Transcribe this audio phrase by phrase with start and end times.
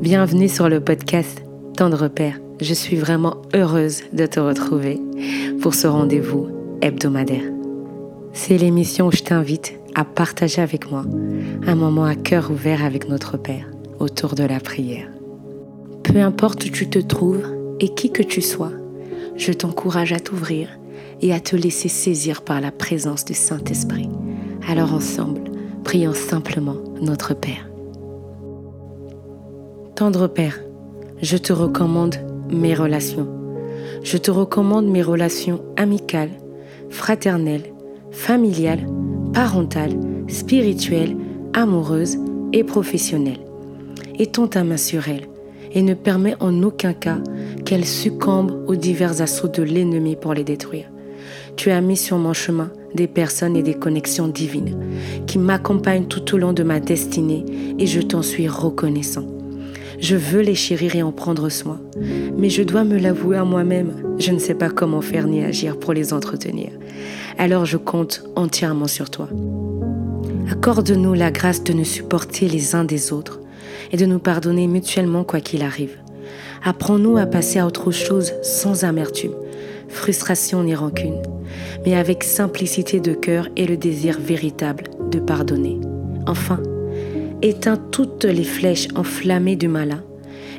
[0.00, 1.42] Bienvenue sur le podcast
[1.74, 2.38] Tendre Père.
[2.60, 5.00] Je suis vraiment heureuse de te retrouver
[5.62, 6.48] pour ce rendez-vous
[6.82, 7.50] hebdomadaire.
[8.34, 11.04] C'est l'émission où je t'invite à partager avec moi
[11.66, 13.66] un moment à cœur ouvert avec notre Père
[13.98, 15.08] autour de la prière.
[16.02, 17.46] Peu importe où tu te trouves
[17.80, 18.72] et qui que tu sois,
[19.36, 20.68] je t'encourage à t'ouvrir
[21.22, 24.10] et à te laisser saisir par la présence du Saint-Esprit.
[24.68, 25.44] Alors ensemble,
[25.84, 27.66] prions simplement notre Père.
[29.96, 30.60] Tendre Père,
[31.22, 32.16] je te recommande
[32.50, 33.26] mes relations.
[34.02, 36.32] Je te recommande mes relations amicales,
[36.90, 37.72] fraternelles,
[38.10, 38.86] familiales,
[39.32, 41.16] parentales, spirituelles,
[41.54, 42.18] amoureuses
[42.52, 43.40] et professionnelles.
[44.18, 45.28] Étends ta main sur elles
[45.72, 47.20] et ne permets en aucun cas
[47.64, 50.90] qu'elles succombent aux divers assauts de l'ennemi pour les détruire.
[51.56, 54.78] Tu as mis sur mon chemin des personnes et des connexions divines
[55.26, 57.46] qui m'accompagnent tout au long de ma destinée
[57.78, 59.35] et je t'en suis reconnaissant.
[59.98, 61.80] Je veux les chérir et en prendre soin.
[62.36, 63.92] Mais je dois me l'avouer à moi-même.
[64.18, 66.70] Je ne sais pas comment faire ni agir pour les entretenir.
[67.38, 69.28] Alors je compte entièrement sur toi.
[70.50, 73.40] Accorde-nous la grâce de nous supporter les uns des autres
[73.92, 75.96] et de nous pardonner mutuellement quoi qu'il arrive.
[76.64, 79.34] Apprends-nous à passer à autre chose sans amertume,
[79.88, 81.20] frustration ni rancune,
[81.84, 85.78] mais avec simplicité de cœur et le désir véritable de pardonner.
[86.26, 86.60] Enfin,
[87.42, 90.02] éteins toutes les flèches enflammées du malin,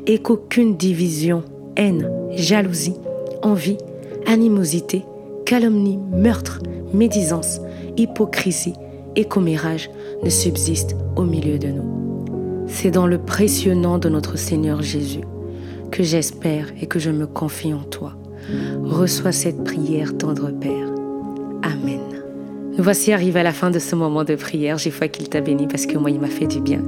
[0.06, 1.44] et qu'aucune division,
[1.76, 2.96] haine, jalousie,
[3.42, 3.78] envie,
[4.26, 5.04] animosité,
[5.46, 6.60] calomnie, meurtre,
[6.94, 7.60] médisance,
[7.98, 8.74] hypocrisie
[9.16, 9.90] et commérage
[10.24, 12.66] ne subsiste au milieu de nous.
[12.68, 15.22] C'est dans le précieux nom de notre Seigneur Jésus
[15.92, 18.14] que j'espère et que je me confie en toi.
[18.84, 20.90] Reçois cette prière, tendre Père.
[21.64, 21.97] Amen.
[22.78, 24.78] Nous voici arrivés à la fin de ce moment de prière.
[24.78, 26.84] J'ai foi qu'il t'a béni parce que moi, il m'a fait du bien.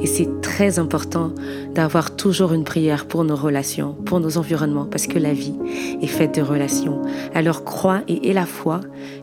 [0.00, 1.32] Et c'est très important
[1.74, 5.54] d'avoir toujours une prière pour nos relations, pour nos environnements, parce que la vie
[6.00, 7.02] est faite de relations.
[7.34, 8.80] Alors crois et aie la foi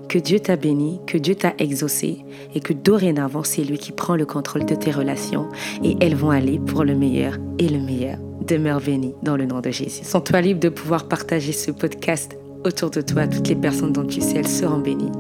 [0.10, 4.16] que Dieu t'a béni, que Dieu t'a exaucé et que dorénavant, c'est lui qui prend
[4.16, 5.50] le contrôle de tes relations
[5.84, 8.20] et elles vont aller pour le meilleur et le meilleur.
[8.46, 10.04] Demeure béni dans le nom de Jésus.
[10.04, 14.22] Sens-toi libre de pouvoir partager ce podcast autour de toi, toutes les personnes dont tu
[14.22, 15.12] sais, elles seront bénies.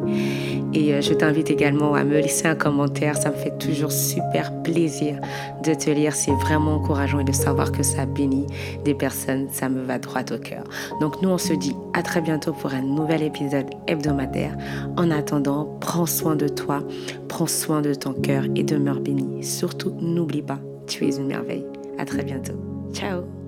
[0.73, 3.17] Et euh, je t'invite également à me laisser un commentaire.
[3.17, 5.19] Ça me fait toujours super plaisir
[5.63, 6.13] de te lire.
[6.13, 8.47] C'est vraiment encourageant et de savoir que ça bénit
[8.85, 9.47] des personnes.
[9.51, 10.63] Ça me va droit au cœur.
[10.99, 14.55] Donc nous, on se dit à très bientôt pour un nouvel épisode hebdomadaire.
[14.97, 16.83] En attendant, prends soin de toi,
[17.27, 19.43] prends soin de ton cœur et demeure béni.
[19.43, 21.65] Surtout, n'oublie pas, tu es une merveille.
[21.97, 22.53] À très bientôt.
[22.93, 23.40] Ciao